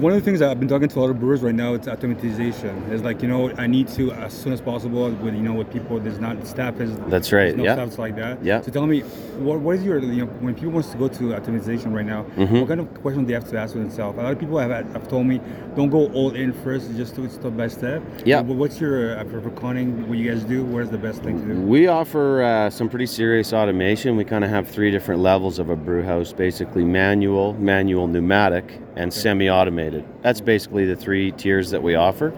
One 0.00 0.12
of 0.12 0.18
the 0.18 0.24
things 0.24 0.40
that 0.40 0.50
I've 0.50 0.58
been 0.58 0.68
talking 0.68 0.88
to 0.88 0.98
a 0.98 1.00
lot 1.00 1.10
of 1.10 1.20
brewers 1.20 1.42
right 1.42 1.54
now, 1.54 1.74
it's 1.74 1.86
automatization. 1.86 2.90
It's 2.90 3.02
like 3.04 3.22
you 3.22 3.28
know, 3.28 3.50
I 3.56 3.66
need 3.66 3.88
to 3.88 4.12
as 4.12 4.32
soon 4.32 4.52
as 4.52 4.60
possible 4.60 5.08
with 5.10 5.34
you 5.34 5.40
know 5.42 5.54
with 5.54 5.72
people. 5.72 5.98
There's 6.00 6.18
not 6.18 6.44
staff 6.46 6.80
is 6.80 6.94
That's 7.08 7.32
right, 7.32 7.56
no 7.56 7.62
yeah. 7.64 7.74
stuff 7.74 7.98
like 7.98 8.16
that. 8.16 8.44
Yeah. 8.44 8.60
So 8.62 8.72
tell 8.72 8.86
me, 8.86 9.00
what, 9.38 9.60
what 9.60 9.76
is 9.76 9.84
your 9.84 10.00
you 10.00 10.24
know 10.24 10.32
when 10.40 10.54
people 10.54 10.72
wants 10.72 10.90
to 10.90 10.98
go 10.98 11.08
to 11.08 11.22
automatization 11.22 11.94
right 11.94 12.04
now? 12.04 12.24
Mhm. 12.36 12.60
What 12.60 12.68
kind 12.68 12.80
of 12.80 12.92
questions 13.00 13.28
they 13.28 13.34
have 13.34 13.48
to 13.50 13.58
ask 13.58 13.74
themselves? 13.74 14.18
A 14.18 14.22
lot 14.22 14.32
of 14.32 14.38
people 14.40 14.58
have, 14.58 14.70
have 14.70 15.08
told 15.08 15.26
me, 15.26 15.40
don't 15.76 15.88
go 15.88 16.08
all 16.12 16.32
in 16.34 16.52
first. 16.52 16.94
Just 16.96 17.14
do 17.14 17.24
it 17.24 17.30
step 17.32 17.56
by 17.56 17.68
step. 17.68 18.02
Yeah. 18.24 18.42
But 18.42 18.54
what's 18.56 18.80
your 18.80 19.18
uh, 19.18 19.24
for 19.24 19.40
for 19.40 19.50
Konig? 19.50 20.06
What 20.08 20.18
you 20.18 20.30
guys 20.30 20.42
do? 20.42 20.64
Where's 20.64 20.90
the 20.90 20.98
best 20.98 21.22
thing 21.22 21.40
to 21.40 21.54
do? 21.54 21.60
We 21.60 21.86
offer 21.86 22.42
uh, 22.42 22.70
some 22.70 22.88
pretty 22.88 23.06
serious 23.06 23.52
automation. 23.52 24.16
We 24.16 24.24
kind 24.24 24.42
of 24.44 24.50
have 24.50 24.68
three 24.68 24.90
different 24.90 25.20
levels 25.22 25.58
of 25.58 25.70
a 25.70 25.76
brew 25.76 26.02
house 26.02 26.32
basically 26.32 26.84
manual, 26.84 27.54
manual 27.54 28.06
pneumatic, 28.08 28.78
and 28.96 29.12
semi 29.12 29.48
automated. 29.48 30.04
That's 30.22 30.40
basically 30.40 30.84
the 30.86 30.96
three 30.96 31.32
tiers 31.32 31.70
that 31.70 31.82
we 31.82 31.94
offer. 31.94 32.32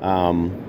Um, 0.00 0.68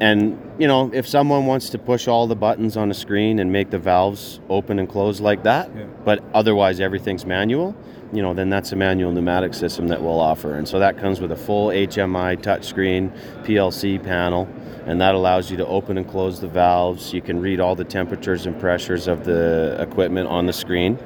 and, 0.00 0.38
you 0.58 0.66
know, 0.66 0.90
if 0.94 1.06
someone 1.06 1.44
wants 1.44 1.68
to 1.70 1.78
push 1.78 2.08
all 2.08 2.26
the 2.26 2.34
buttons 2.36 2.76
on 2.76 2.90
a 2.90 2.94
screen 2.94 3.38
and 3.38 3.52
make 3.52 3.68
the 3.70 3.78
valves 3.78 4.40
open 4.48 4.78
and 4.78 4.88
close 4.88 5.20
like 5.20 5.42
that, 5.42 5.70
Yeah. 5.76 5.84
but 6.04 6.22
otherwise 6.32 6.80
everything's 6.80 7.26
manual, 7.26 7.74
you 8.10 8.22
know, 8.22 8.32
then 8.32 8.48
that's 8.48 8.72
a 8.72 8.76
manual 8.76 9.12
pneumatic 9.12 9.52
system 9.52 9.88
that 9.88 10.02
we'll 10.02 10.18
offer. 10.18 10.54
And 10.54 10.66
so 10.66 10.78
that 10.78 10.96
comes 10.96 11.20
with 11.20 11.30
a 11.32 11.36
full 11.36 11.68
HMI 11.70 12.34
touchscreen 12.36 13.10
PLC 13.44 13.98
panel, 14.02 14.48
and 14.86 14.98
that 15.02 15.14
allows 15.14 15.50
you 15.50 15.58
to 15.58 15.66
open 15.66 15.98
and 15.98 16.08
close 16.08 16.40
the 16.40 16.48
valves. 16.48 17.12
You 17.12 17.20
can 17.20 17.38
read 17.38 17.60
all 17.60 17.74
the 17.74 17.84
temperatures 17.84 18.46
and 18.46 18.58
pressures 18.58 19.06
of 19.06 19.24
the 19.24 19.76
equipment 19.78 20.28
on 20.28 20.46
the 20.46 20.52
screen. 20.54 20.98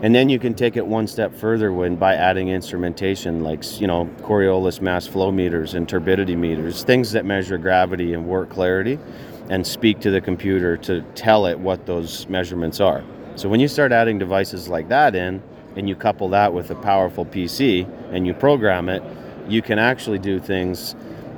And 0.00 0.14
then 0.14 0.28
you 0.28 0.38
can 0.38 0.54
take 0.54 0.76
it 0.76 0.86
one 0.86 1.08
step 1.08 1.34
further 1.34 1.72
when 1.72 1.96
by 1.96 2.14
adding 2.14 2.50
instrumentation 2.50 3.42
like 3.42 3.80
you 3.80 3.88
know 3.88 4.08
Coriolis 4.20 4.80
mass 4.80 5.08
flow 5.08 5.32
meters 5.32 5.74
and 5.74 5.88
turbidity 5.88 6.36
meters, 6.36 6.84
things 6.84 7.10
that 7.12 7.24
measure 7.24 7.58
gravity 7.58 8.14
and 8.14 8.24
wort 8.24 8.48
clarity, 8.48 8.96
and 9.50 9.66
speak 9.66 9.98
to 10.00 10.12
the 10.12 10.20
computer 10.20 10.76
to 10.76 11.02
tell 11.16 11.46
it 11.46 11.58
what 11.58 11.86
those 11.86 12.28
measurements 12.28 12.78
are. 12.78 13.02
So 13.34 13.48
when 13.48 13.58
you 13.58 13.66
start 13.66 13.90
adding 13.90 14.20
devices 14.20 14.68
like 14.68 14.88
that 14.88 15.16
in, 15.16 15.42
and 15.74 15.88
you 15.88 15.96
couple 15.96 16.28
that 16.28 16.54
with 16.54 16.70
a 16.70 16.76
powerful 16.76 17.24
PC 17.24 17.88
and 18.12 18.24
you 18.24 18.34
program 18.34 18.88
it, 18.88 19.02
you 19.48 19.62
can 19.62 19.80
actually 19.80 20.18
do 20.20 20.38
things. 20.38 20.94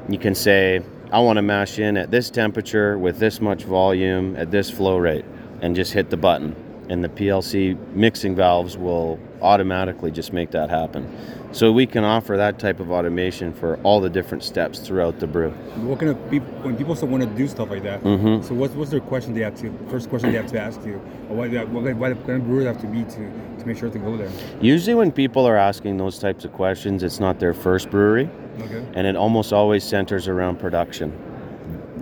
You 0.08 0.18
can 0.18 0.34
say, 0.34 0.82
I 1.12 1.20
want 1.20 1.38
to 1.38 1.42
mash 1.42 1.78
in 1.78 1.96
at 1.96 2.10
this 2.10 2.28
temperature 2.30 2.98
with 2.98 3.18
this 3.18 3.40
much 3.40 3.64
volume 3.64 4.36
at 4.36 4.50
this 4.50 4.70
flow 4.70 4.98
rate, 4.98 5.24
and 5.62 5.74
just 5.74 5.92
hit 5.92 6.10
the 6.10 6.18
button 6.18 6.69
and 6.90 7.04
the 7.04 7.08
PLC 7.08 7.78
mixing 7.94 8.34
valves 8.34 8.76
will 8.76 9.18
automatically 9.42 10.10
just 10.10 10.32
make 10.32 10.50
that 10.50 10.68
happen. 10.68 11.08
So 11.52 11.70
we 11.72 11.86
can 11.86 12.04
offer 12.04 12.36
that 12.36 12.58
type 12.58 12.80
of 12.80 12.90
automation 12.90 13.52
for 13.52 13.76
all 13.84 14.00
the 14.00 14.10
different 14.10 14.42
steps 14.42 14.80
throughout 14.80 15.20
the 15.20 15.26
brew. 15.26 15.50
What 15.86 16.00
kind 16.00 16.10
of 16.10 16.30
people 16.30 16.48
when 16.62 16.76
people 16.76 16.94
still 16.96 17.08
want 17.08 17.22
to 17.22 17.28
do 17.28 17.46
stuff 17.46 17.70
like 17.70 17.84
that? 17.84 18.02
Mhm. 18.02 18.44
So 18.44 18.54
what's 18.54 18.74
what's 18.74 18.90
their 18.90 19.00
question 19.00 19.34
they 19.34 19.40
have 19.40 19.54
to 19.60 19.72
first 19.88 20.10
question 20.10 20.32
they 20.32 20.36
have 20.36 20.50
to 20.50 20.60
ask 20.60 20.84
you? 20.84 21.00
Or 21.30 21.36
what 21.36 21.50
what, 21.68 22.26
kind 22.26 22.42
of 22.42 22.46
brewers 22.46 22.66
have 22.66 22.80
to 22.80 22.86
be 22.88 23.04
to 23.04 23.30
to 23.60 23.66
make 23.66 23.78
sure 23.78 23.88
to 23.88 23.98
go 23.98 24.16
there? 24.16 24.28
Usually 24.60 24.94
when 24.94 25.12
people 25.12 25.46
are 25.46 25.56
asking 25.56 25.96
those 25.96 26.18
types 26.18 26.44
of 26.44 26.52
questions, 26.52 27.02
it's 27.04 27.20
not 27.20 27.38
their 27.38 27.54
first 27.54 27.88
brewery 27.90 28.28
Okay. 28.62 28.82
and 28.94 29.06
it 29.06 29.14
almost 29.16 29.52
always 29.52 29.84
centers 29.84 30.26
around 30.28 30.58
production. 30.58 31.12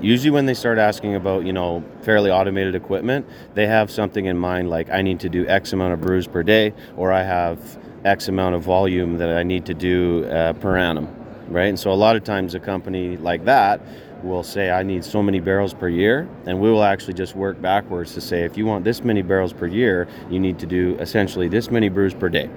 Usually 0.00 0.30
when 0.30 0.46
they 0.46 0.54
start 0.54 0.78
asking 0.78 1.16
about, 1.16 1.44
you 1.44 1.52
know, 1.52 1.82
fairly 2.02 2.30
automated 2.30 2.74
equipment, 2.76 3.26
they 3.54 3.66
have 3.66 3.90
something 3.90 4.26
in 4.26 4.36
mind 4.36 4.70
like 4.70 4.90
I 4.90 5.02
need 5.02 5.20
to 5.20 5.28
do 5.28 5.46
X 5.48 5.72
amount 5.72 5.92
of 5.92 6.00
brews 6.00 6.28
per 6.28 6.42
day 6.42 6.72
or 6.96 7.12
I 7.12 7.22
have 7.22 7.78
X 8.04 8.28
amount 8.28 8.54
of 8.54 8.62
volume 8.62 9.18
that 9.18 9.36
I 9.36 9.42
need 9.42 9.66
to 9.66 9.74
do 9.74 10.24
uh, 10.26 10.52
per 10.54 10.76
annum, 10.76 11.08
right? 11.48 11.66
And 11.66 11.78
so 11.78 11.90
a 11.90 11.94
lot 11.94 12.14
of 12.14 12.22
times 12.22 12.54
a 12.54 12.60
company 12.60 13.16
like 13.16 13.44
that 13.46 13.80
will 14.22 14.42
say 14.42 14.70
I 14.70 14.82
need 14.82 15.04
so 15.04 15.22
many 15.22 15.40
barrels 15.40 15.74
per 15.74 15.88
year 15.88 16.28
and 16.46 16.60
we 16.60 16.70
will 16.70 16.84
actually 16.84 17.14
just 17.14 17.34
work 17.34 17.60
backwards 17.60 18.14
to 18.14 18.20
say 18.20 18.44
if 18.44 18.56
you 18.56 18.66
want 18.66 18.84
this 18.84 19.02
many 19.02 19.22
barrels 19.22 19.52
per 19.52 19.66
year, 19.66 20.06
you 20.30 20.38
need 20.38 20.58
to 20.60 20.66
do 20.66 20.96
essentially 21.00 21.48
this 21.48 21.70
many 21.70 21.88
brews 21.88 22.14
per 22.14 22.28
day. 22.28 22.48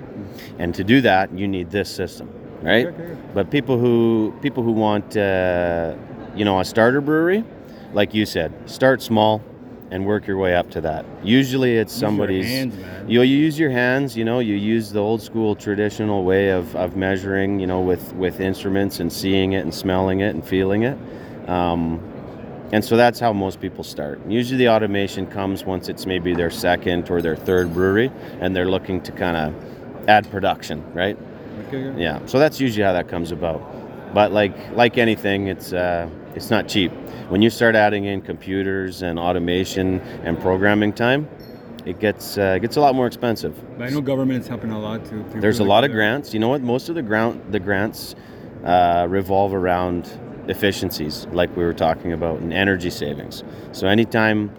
And 0.59 0.73
to 0.75 0.83
do 0.83 1.01
that, 1.01 1.31
you 1.37 1.47
need 1.47 1.71
this 1.71 1.89
system, 1.89 2.29
right? 2.61 3.33
But 3.33 3.49
people 3.49 3.77
who 3.77 4.33
people 4.41 4.63
who 4.63 4.71
want 4.71 5.15
uh, 5.17 5.95
you 6.35 6.45
know 6.45 6.59
a 6.59 6.65
starter 6.65 7.01
brewery, 7.01 7.43
like 7.93 8.13
you 8.13 8.25
said, 8.25 8.51
start 8.69 9.01
small, 9.01 9.41
and 9.91 10.05
work 10.05 10.25
your 10.25 10.37
way 10.37 10.55
up 10.55 10.69
to 10.71 10.81
that. 10.81 11.05
Usually, 11.23 11.77
it's 11.77 11.93
somebody's. 11.93 12.45
hands, 12.45 12.77
man. 12.77 13.09
You, 13.09 13.21
you 13.21 13.37
use 13.37 13.59
your 13.59 13.69
hands. 13.71 14.15
You 14.15 14.25
know, 14.25 14.39
you 14.39 14.55
use 14.55 14.91
the 14.91 15.01
old 15.01 15.21
school 15.21 15.55
traditional 15.55 16.23
way 16.23 16.49
of, 16.49 16.75
of 16.75 16.95
measuring. 16.95 17.59
You 17.59 17.67
know, 17.67 17.81
with 17.81 18.13
with 18.13 18.39
instruments 18.39 18.99
and 18.99 19.11
seeing 19.11 19.53
it 19.53 19.59
and 19.59 19.73
smelling 19.73 20.21
it 20.21 20.33
and 20.33 20.45
feeling 20.45 20.83
it. 20.83 20.97
Um, 21.49 21.99
and 22.71 22.85
so 22.85 22.95
that's 22.95 23.19
how 23.19 23.33
most 23.33 23.59
people 23.59 23.83
start. 23.83 24.21
Usually, 24.29 24.57
the 24.57 24.69
automation 24.69 25.27
comes 25.27 25.65
once 25.65 25.89
it's 25.89 26.05
maybe 26.05 26.33
their 26.33 26.49
second 26.49 27.09
or 27.09 27.21
their 27.21 27.35
third 27.35 27.73
brewery, 27.73 28.11
and 28.39 28.55
they're 28.55 28.69
looking 28.69 29.01
to 29.01 29.11
kind 29.11 29.35
of 29.35 30.07
add 30.07 30.29
production, 30.31 30.81
right? 30.93 31.17
Okay. 31.67 31.93
Yeah. 32.01 32.25
So 32.25 32.39
that's 32.39 32.59
usually 32.59 32.83
how 32.83 32.93
that 32.93 33.07
comes 33.07 33.31
about. 33.31 33.61
But 34.13 34.31
like 34.31 34.55
like 34.75 34.97
anything, 34.97 35.47
it's 35.47 35.73
uh, 35.73 36.09
it's 36.35 36.49
not 36.49 36.67
cheap. 36.67 36.91
When 37.29 37.41
you 37.41 37.49
start 37.49 37.75
adding 37.75 38.05
in 38.05 38.21
computers 38.21 39.01
and 39.01 39.17
automation 39.17 40.01
and 40.23 40.39
programming 40.39 40.91
time, 40.93 41.29
it 41.85 41.99
gets 41.99 42.37
uh, 42.37 42.57
gets 42.57 42.75
a 42.75 42.81
lot 42.81 42.93
more 42.95 43.07
expensive. 43.07 43.55
But 43.77 43.87
I 43.87 43.89
know 43.89 44.01
government 44.01 44.41
is 44.41 44.47
helping 44.47 44.71
a 44.71 44.79
lot 44.79 45.05
to. 45.05 45.23
to 45.23 45.39
There's 45.39 45.59
a 45.59 45.63
lot 45.63 45.83
of 45.83 45.91
grants. 45.91 46.33
You 46.33 46.39
know 46.39 46.49
what? 46.49 46.61
Most 46.61 46.89
of 46.89 46.95
the 46.95 47.01
grant 47.01 47.51
the 47.51 47.59
grants 47.59 48.15
uh, 48.65 49.07
revolve 49.09 49.53
around 49.53 50.09
efficiencies, 50.47 51.27
like 51.31 51.55
we 51.55 51.63
were 51.63 51.73
talking 51.73 52.11
about, 52.11 52.39
and 52.39 52.51
energy 52.53 52.89
savings. 52.89 53.43
So 53.71 53.87
anytime 53.87 54.53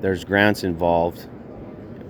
there's 0.00 0.24
grants 0.24 0.64
involved, 0.64 1.28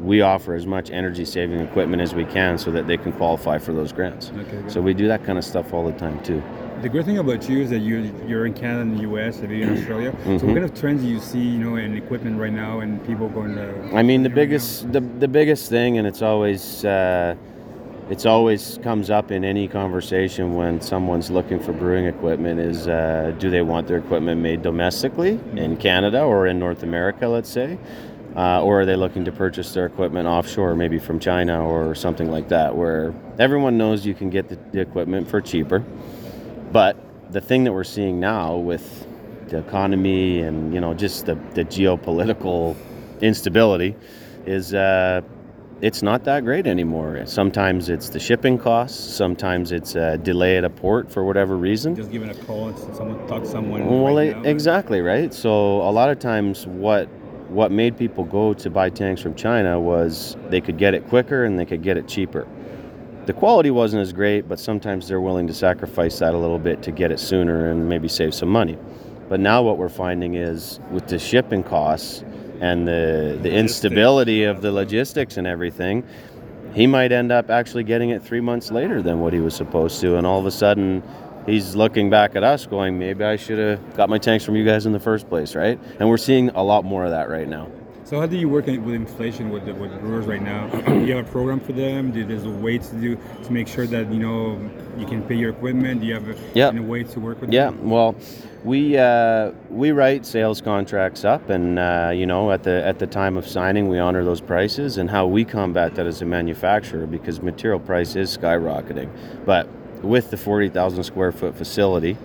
we 0.05 0.21
offer 0.21 0.55
as 0.55 0.67
much 0.67 0.91
energy 0.91 1.25
saving 1.25 1.61
equipment 1.61 2.03
as 2.03 2.15
we 2.15 2.25
can 2.27 2.59
so 2.59 2.71
that 2.71 2.87
they 2.87 2.97
can 2.97 3.13
qualify 3.13 3.59
for 3.59 3.73
those 3.73 3.93
grants. 3.93 4.31
Okay. 4.37 4.63
So 4.69 4.81
we 4.83 4.93
do 4.95 5.09
that 5.09 5.25
kind 5.25 5.39
of 5.39 5.45
stuff 5.45 5.73
all 5.73 5.85
the 5.85 5.93
time 5.99 6.23
too. 6.23 6.43
The 6.83 6.89
great 6.91 7.07
thing 7.07 7.17
about 7.19 7.49
you 7.49 7.63
is 7.63 7.71
that 7.71 7.79
you're, 7.79 8.01
you're 8.29 8.45
in 8.45 8.53
Canada 8.53 8.83
and 8.83 8.99
the 8.99 9.03
US, 9.11 9.41
you're 9.41 9.51
in 9.51 9.79
Australia. 9.79 10.13
So 10.25 10.29
Mhm. 10.29 10.43
what 10.43 10.53
kind 10.55 10.65
of 10.65 10.75
trends 10.75 11.03
do 11.03 11.09
you 11.09 11.19
see, 11.21 11.39
you 11.41 11.59
know, 11.59 11.77
in 11.77 11.97
equipment 11.97 12.39
right 12.39 12.53
now 12.53 12.81
and 12.81 13.03
people 13.07 13.29
going 13.31 13.55
to? 13.55 13.97
I 13.97 14.03
mean, 14.03 14.23
the 14.23 14.29
right 14.29 14.35
biggest 14.35 14.93
the, 14.93 15.01
the 15.01 15.29
biggest 15.29 15.71
thing, 15.71 15.97
and 15.97 16.07
it's 16.07 16.21
always 16.21 16.85
uh, 16.85 17.35
it's 18.11 18.27
always 18.27 18.79
comes 18.83 19.09
up 19.09 19.31
in 19.31 19.45
any 19.45 19.67
conversation 19.67 20.55
when 20.55 20.83
someone's 20.83 21.31
looking 21.31 21.59
for 21.59 21.73
brewing 21.73 22.05
equipment 22.05 22.61
is 22.61 22.87
uh, 22.87 23.33
do 23.39 23.49
they 23.49 23.63
want 23.63 23.87
their 23.89 23.97
equipment 23.97 24.43
made 24.43 24.61
domestically 24.61 25.41
in 25.57 25.79
Canada 25.79 26.23
or 26.23 26.47
in 26.47 26.59
North 26.59 26.83
America, 26.83 27.27
let's 27.27 27.49
say, 27.49 27.79
uh, 28.37 28.63
or 28.63 28.81
are 28.81 28.87
they 28.87 28.97
looking 28.97 29.25
to 29.25 29.33
purchase 29.33 29.73
their 29.73 29.87
equipment 29.87 30.27
offshore, 30.27 30.75
maybe 30.75 30.99
from 30.99 31.19
China 31.19 31.67
or 31.67 31.95
something 31.95 32.31
like 32.31 32.49
that, 32.49 32.75
where 32.75 33.15
everyone 33.39 33.79
knows 33.79 34.05
you 34.05 34.15
can 34.15 34.31
get 34.31 34.49
the, 34.49 34.59
the 34.73 34.81
equipment 34.81 35.29
for 35.29 35.41
cheaper, 35.41 35.81
but 36.73 36.97
the 37.31 37.41
thing 37.41 37.65
that 37.65 37.73
we're 37.73 37.85
seeing 37.85 38.21
now 38.21 38.57
with 38.57 39.07
the 39.49 39.59
economy 39.59 40.41
and 40.41 40.73
you 40.73 40.81
know 40.81 40.95
just 40.95 41.27
the, 41.27 41.35
the 41.55 41.65
geopolitical 41.65 42.77
instability 43.21 43.95
is 44.47 44.75
uh, 44.75 45.21
it's 45.81 46.03
not 46.03 46.25
that 46.25 46.45
great 46.45 46.67
anymore. 46.67 47.27
Sometimes 47.27 47.89
it's 47.89 48.09
the 48.09 48.21
shipping 48.21 48.59
costs. 48.59 48.99
Sometimes 48.99 49.73
it's 49.73 49.95
a 49.97 50.19
delay 50.19 50.57
at 50.57 50.65
a 50.65 50.71
port 50.71 51.11
for 51.11 51.25
whatever 51.25 51.57
reason. 51.57 51.95
Just 51.95 52.11
giving 52.11 52.31
a 52.31 52.35
call 52.35 52.69
and 52.69 52.79
someone 52.95 53.27
talk 53.29 53.43
to 53.43 53.49
someone. 53.49 53.87
Well, 53.87 54.15
right 54.17 54.37
now. 54.37 54.43
exactly 54.49 55.01
right. 55.01 55.33
So 55.35 55.83
a 55.83 55.91
lot 55.91 56.11
of 56.11 56.19
times, 56.19 56.67
what 56.67 57.09
what 57.49 57.71
made 57.71 57.97
people 57.97 58.25
go 58.25 58.55
to 58.55 58.71
buy 58.71 58.91
tanks 58.91 59.21
from 59.21 59.35
China 59.35 59.81
was 59.81 60.37
they 60.49 60.61
could 60.61 60.79
get 60.79 60.95
it 60.95 61.07
quicker 61.09 61.45
and 61.45 61.59
they 61.59 61.65
could 61.65 61.83
get 61.83 61.97
it 61.97 62.09
cheaper. 62.09 62.47
The 63.27 63.33
quality 63.33 63.71
wasn't 63.71 64.03
as 64.03 64.13
great, 64.13 64.49
but 64.49 64.61
sometimes 64.61 65.09
they're 65.09 65.21
willing 65.21 65.47
to 65.47 65.55
sacrifice 65.55 66.19
that 66.19 66.35
a 66.35 66.39
little 66.39 66.59
bit 66.59 66.83
to 66.83 66.93
get 66.93 67.11
it 67.11 67.19
sooner 67.19 67.71
and 67.71 67.89
maybe 67.89 68.09
save 68.09 68.35
some 68.35 68.51
money. 68.51 68.77
But 69.29 69.41
now 69.41 69.63
what 69.63 69.79
we're 69.79 69.89
finding 69.89 70.35
is 70.35 70.79
with 70.91 71.09
the 71.09 71.19
shipping 71.19 71.63
costs 71.63 72.23
and 72.61 72.87
the 72.87 73.39
the 73.43 73.51
instability 73.51 74.45
of 74.45 74.61
the 74.61 74.71
logistics 74.71 75.39
and 75.39 75.47
everything, 75.47 76.05
he 76.75 76.87
might 76.87 77.13
end 77.13 77.33
up 77.33 77.51
actually 77.51 77.85
getting 77.85 78.11
it 78.11 78.23
three 78.23 78.41
months 78.41 78.71
later 78.71 79.01
than 79.01 79.21
what 79.21 79.33
he 79.33 79.41
was 79.41 79.55
supposed 79.55 80.01
to, 80.03 80.17
and 80.17 80.27
all 80.27 80.39
of 80.39 80.47
a 80.47 80.51
sudden 80.51 81.03
he's 81.47 81.75
looking 81.77 82.11
back 82.11 82.37
at 82.37 82.45
us 82.45 82.67
going, 82.67 82.99
maybe 82.99 83.25
I 83.25 83.37
should 83.37 83.59
have 83.59 83.97
got 83.97 84.09
my 84.09 84.19
tanks 84.19 84.45
from 84.45 84.57
you 84.57 84.65
guys 84.65 84.87
in 84.87 84.93
the 84.93 85.01
first 85.01 85.29
place, 85.29 85.55
right? 85.55 85.79
And 85.99 86.09
we're 86.09 86.17
seeing 86.17 86.51
a 86.51 86.63
lot 86.63 86.85
more 86.85 87.05
of 87.05 87.11
that 87.11 87.29
right 87.29 87.49
now. 87.49 87.71
So 88.05 88.21
how 88.21 88.27
do 88.27 88.37
you 88.37 88.51
work 88.51 88.67
with 88.67 88.95
inflation 88.95 89.49
with 89.49 89.65
the, 89.65 89.75
with 89.75 89.99
brewers 90.01 90.27
right 90.27 90.43
now? 90.43 90.69
do 90.87 91.07
you 91.07 91.17
have 91.17 91.27
a 91.27 91.31
program 91.31 91.59
for 91.59 91.73
them? 91.73 92.11
Do 92.11 92.23
there's 92.23 92.45
a 92.45 92.51
way 92.51 92.77
to 92.77 92.95
do 92.97 93.17
to 93.45 93.53
make 93.53 93.67
sure 93.67 93.87
that 93.87 94.13
you 94.13 94.19
know 94.19 94.61
you 94.99 95.07
can 95.07 95.23
pay 95.23 95.37
your 95.37 95.51
equipment? 95.51 96.03
Do 96.03 96.07
you 96.07 96.15
have 96.15 96.29
a, 96.29 96.37
Yeah. 96.53 96.69
any 96.69 96.81
way 96.81 97.05
to 97.05 97.21
work 97.21 97.41
with 97.41 97.51
Yeah, 97.51 97.71
them? 97.71 97.89
well, 97.89 98.15
we 98.63 98.99
uh, 98.99 99.53
we 99.71 99.93
write 99.93 100.27
sales 100.27 100.61
contracts 100.61 101.25
up, 101.25 101.49
and 101.49 101.79
uh, 101.79 102.11
you 102.15 102.27
know 102.27 102.53
at 102.53 102.63
the 102.63 102.85
at 102.85 102.99
the 102.99 103.07
time 103.07 103.39
of 103.39 103.49
signing, 103.49 103.89
we 103.89 103.99
honor 103.99 104.23
those 104.23 104.43
prices. 104.43 104.99
And 104.99 105.09
how 105.09 105.27
we 105.27 105.43
combat 105.43 105.95
that 105.95 106.07
as 106.07 106.21
a 106.21 106.27
manufacturer, 106.27 107.07
because 107.07 107.41
material 107.41 107.81
price 107.81 108.17
is 108.17 108.37
skyrocketing, 108.37 109.09
but 109.47 109.67
with 110.05 110.31
the 110.31 110.37
forty 110.37 110.69
thousand 110.69 111.05
square 111.05 111.33
foot 111.33 111.57
facility 111.57 112.17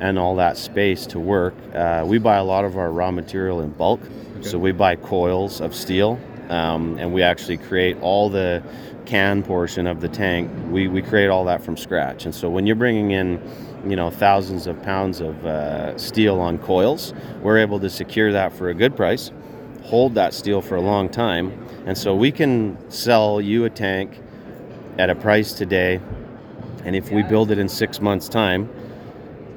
and 0.00 0.18
all 0.18 0.36
that 0.36 0.56
space 0.56 1.06
to 1.06 1.18
work, 1.18 1.54
uh, 1.74 2.04
we 2.06 2.18
buy 2.18 2.36
a 2.36 2.44
lot 2.44 2.64
of 2.64 2.76
our 2.76 2.90
raw 2.90 3.10
material 3.10 3.60
in 3.60 3.70
bulk. 3.70 4.00
So 4.42 4.58
we 4.58 4.72
buy 4.72 4.96
coils 4.96 5.60
of 5.60 5.74
steel, 5.74 6.20
um, 6.50 6.98
and 6.98 7.12
we 7.12 7.22
actually 7.22 7.56
create 7.56 7.96
all 8.02 8.28
the 8.28 8.62
can 9.06 9.42
portion 9.42 9.86
of 9.86 10.00
the 10.00 10.08
tank. 10.08 10.50
We, 10.70 10.88
we 10.88 11.00
create 11.00 11.28
all 11.28 11.44
that 11.46 11.62
from 11.62 11.76
scratch. 11.76 12.26
And 12.26 12.34
so 12.34 12.50
when 12.50 12.66
you're 12.66 12.76
bringing 12.76 13.12
in, 13.12 13.40
you 13.88 13.96
know, 13.96 14.10
thousands 14.10 14.66
of 14.66 14.82
pounds 14.82 15.20
of 15.20 15.46
uh, 15.46 15.96
steel 15.96 16.38
on 16.40 16.58
coils, 16.58 17.14
we're 17.40 17.58
able 17.58 17.80
to 17.80 17.88
secure 17.88 18.32
that 18.32 18.52
for 18.52 18.68
a 18.68 18.74
good 18.74 18.94
price, 18.94 19.30
hold 19.84 20.14
that 20.14 20.34
steel 20.34 20.60
for 20.60 20.76
a 20.76 20.80
long 20.80 21.08
time, 21.08 21.52
and 21.86 21.96
so 21.96 22.14
we 22.14 22.30
can 22.30 22.76
sell 22.90 23.40
you 23.40 23.64
a 23.64 23.70
tank 23.70 24.20
at 24.98 25.08
a 25.08 25.14
price 25.14 25.52
today. 25.52 26.00
And 26.86 26.96
if 26.96 27.10
we 27.10 27.22
build 27.22 27.50
it 27.50 27.58
in 27.58 27.68
six 27.68 28.00
months' 28.00 28.28
time, 28.28 28.70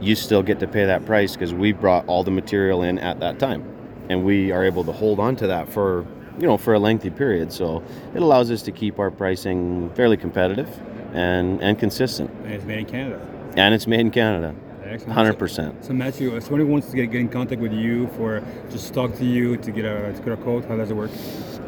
you 0.01 0.15
still 0.15 0.43
get 0.43 0.59
to 0.59 0.67
pay 0.67 0.85
that 0.85 1.05
price 1.05 1.33
because 1.33 1.53
we 1.53 1.71
brought 1.71 2.05
all 2.07 2.23
the 2.23 2.31
material 2.31 2.83
in 2.83 2.99
at 2.99 3.19
that 3.21 3.39
time. 3.39 3.63
And 4.09 4.25
we 4.25 4.51
are 4.51 4.65
able 4.65 4.83
to 4.85 4.91
hold 4.91 5.19
on 5.19 5.35
to 5.37 5.47
that 5.47 5.71
for 5.71 6.05
you 6.39 6.47
know 6.47 6.57
for 6.57 6.73
a 6.73 6.79
lengthy 6.79 7.09
period. 7.09 7.53
So 7.53 7.83
it 8.15 8.21
allows 8.21 8.49
us 8.49 8.61
to 8.63 8.71
keep 8.71 8.97
our 8.99 9.11
pricing 9.11 9.91
fairly 9.93 10.17
competitive 10.17 10.69
and 11.13 11.61
and 11.61 11.77
consistent. 11.77 12.31
And 12.43 12.53
it's 12.53 12.65
made 12.65 12.79
in 12.79 12.85
Canada. 12.85 13.21
and 13.55 13.73
it's 13.73 13.87
made 13.87 13.99
in 14.01 14.11
canada 14.11 14.55
Excellent. 14.89 15.37
100% 15.37 15.85
So 15.85 15.93
Matthew, 15.93 16.35
if 16.35 16.43
somebody 16.43 16.63
wants 16.63 16.87
to 16.89 16.95
get, 16.95 17.11
get 17.11 17.21
in 17.21 17.29
contact 17.29 17.61
with 17.61 17.73
you 17.73 18.07
for 18.17 18.43
just 18.71 18.93
talk 18.93 19.15
to 19.17 19.25
you 19.25 19.55
to 19.57 19.71
get 19.71 19.85
a 19.85 20.11
to 20.13 20.21
get 20.21 20.33
a 20.33 20.37
quote, 20.37 20.65
how 20.65 20.75
does 20.75 20.89
it 20.89 20.95
work? 20.95 21.11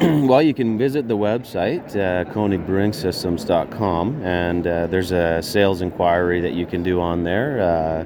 well 0.00 0.42
you 0.42 0.54
can 0.54 0.76
visit 0.76 1.06
the 1.06 1.16
website 1.16 1.86
uh, 1.90 2.24
konigbrewingsystems.com 2.32 4.22
and 4.24 4.66
uh, 4.66 4.86
there's 4.88 5.12
a 5.12 5.40
sales 5.42 5.80
inquiry 5.80 6.40
that 6.40 6.54
you 6.54 6.66
can 6.66 6.82
do 6.82 7.00
on 7.00 7.22
there 7.22 7.60
uh, 7.60 8.04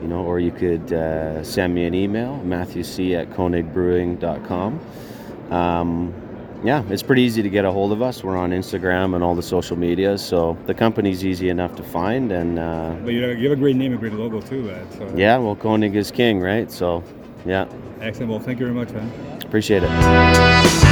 you 0.00 0.08
know 0.08 0.20
or 0.20 0.38
you 0.38 0.52
could 0.52 0.92
uh, 0.92 1.42
send 1.42 1.74
me 1.74 1.84
an 1.84 1.94
email 1.94 2.40
matthewc 2.44 3.18
at 3.18 3.30
konigbrewing.com 3.30 4.80
um, 5.50 6.14
yeah 6.64 6.84
it's 6.88 7.02
pretty 7.02 7.22
easy 7.22 7.42
to 7.42 7.50
get 7.50 7.64
a 7.64 7.70
hold 7.70 7.92
of 7.92 8.02
us 8.02 8.22
we're 8.22 8.36
on 8.36 8.50
instagram 8.50 9.14
and 9.14 9.24
all 9.24 9.34
the 9.34 9.42
social 9.42 9.76
media 9.76 10.16
so 10.16 10.56
the 10.66 10.74
company's 10.74 11.24
easy 11.24 11.48
enough 11.48 11.74
to 11.74 11.82
find 11.82 12.30
and 12.32 12.58
uh, 12.58 12.94
But 13.02 13.12
you 13.12 13.22
have, 13.22 13.38
you 13.38 13.48
have 13.50 13.58
a 13.58 13.60
great 13.60 13.76
name, 13.76 13.92
a 13.94 13.96
great 13.96 14.12
logo 14.12 14.40
too. 14.40 14.62
That 14.66 14.92
so 14.92 15.12
yeah 15.16 15.38
well 15.38 15.56
konig 15.56 15.94
is 15.94 16.10
king 16.10 16.40
right 16.40 16.70
so 16.70 17.02
yeah 17.44 17.66
excellent. 18.00 18.30
Well, 18.30 18.40
thank 18.40 18.58
you 18.60 18.66
very 18.66 18.74
much, 18.76 18.90
man. 18.92 19.42
appreciate 19.42 19.82
it 19.84 20.91